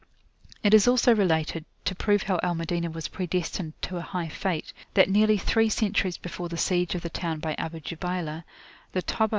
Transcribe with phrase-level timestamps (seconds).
[0.63, 4.73] It is also related, to prove how Al Madinah was predestined to a high fate,
[4.95, 8.43] that nearly three centuries before the siege of the town by Abu Jubaylah,
[8.93, 9.29] the Tobba [p.